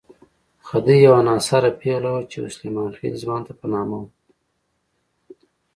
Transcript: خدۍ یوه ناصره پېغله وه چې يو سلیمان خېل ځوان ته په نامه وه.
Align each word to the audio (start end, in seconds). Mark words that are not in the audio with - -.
خدۍ 0.67 0.97
یوه 1.07 1.21
ناصره 1.27 1.69
پېغله 1.81 2.09
وه 2.13 2.21
چې 2.31 2.35
يو 2.41 2.47
سلیمان 2.57 2.91
خېل 2.99 3.15
ځوان 3.23 3.41
ته 3.47 3.53
په 3.59 3.65
نامه 3.73 3.95
وه. 4.01 4.09